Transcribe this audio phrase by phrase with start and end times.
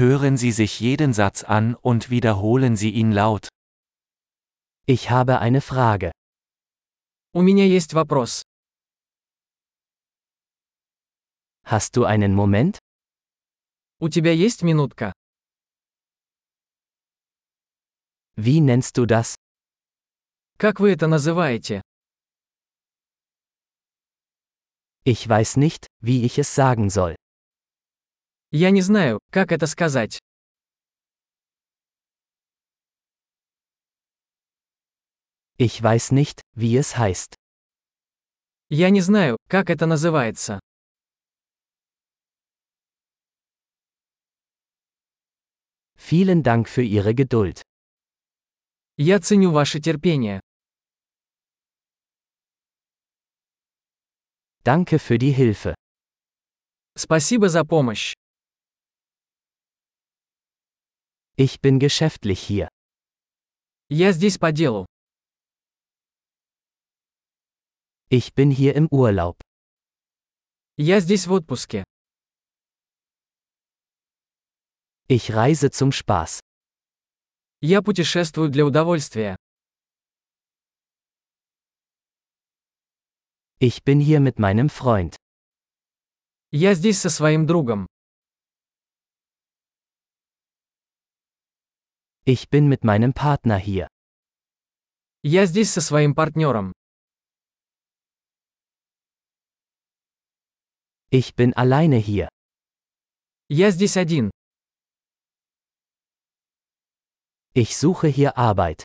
[0.00, 3.49] Hören Sie sich jeden Satz an und wiederholen Sie ihn laut.
[4.85, 6.11] Ich habe eine Frage.
[7.33, 8.41] У меня есть вопрос.
[11.65, 12.79] Hast du einen Moment?
[13.99, 15.11] У тебя есть минутка?
[18.37, 19.35] Wie nennst du das?
[20.57, 21.81] Как вы это называете?
[25.03, 27.15] Ich weiß nicht, wie ich es sagen soll.
[28.53, 30.19] Я не знаю, как это сказать.
[35.57, 37.35] Ich weiß nicht, wie es heißt.
[38.69, 40.59] Я не знаю, как это называется.
[45.97, 47.61] Vielen Dank für Ihre Geduld.
[48.97, 50.41] Я ценю ваше терпение.
[54.65, 55.73] Danke für die Hilfe.
[56.97, 58.13] Спасибо за помощь.
[61.40, 62.68] Ich bin geschäftlich hier.
[63.88, 64.86] Я здесь по делу.
[68.08, 69.40] Ich bin hier im Urlaub.
[70.76, 71.84] Я здесь в отпуске.
[75.08, 76.40] Ich reise zum Spaß.
[77.60, 79.36] Я путешествую для удовольствия.
[83.58, 85.16] Ich bin hier mit meinem Freund.
[86.50, 87.86] Я здесь со своим другом.
[92.30, 93.88] Ich bin mit meinem Partner hier.
[95.22, 96.72] Я здесь со своим партнером.
[101.10, 102.28] Ich bin alleine hier.
[103.48, 104.30] Я здесь один.
[107.54, 108.82] Ich suche hier Arbeit.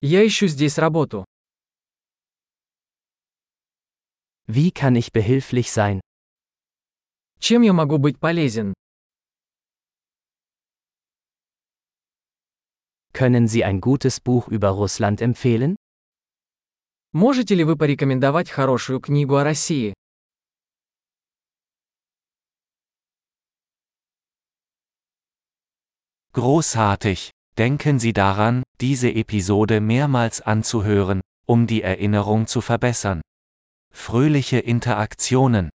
[0.00, 1.24] Я ищу здесь работу.
[4.46, 6.00] Wie kann ich behilflich sein?
[7.40, 8.74] Чем я могу быть полезен?
[13.16, 15.76] Können Sie ein gutes Buch über Russland empfehlen?
[17.12, 19.92] Можете ли вы порекомендовать хорошую книгу о России?
[26.32, 27.30] Großartig!
[27.58, 33.20] Denken Sie daran, diese Episode mehrmals anzuhören, um die Erinnerung zu verbessern.
[33.92, 35.68] Fröhliche Interaktionen!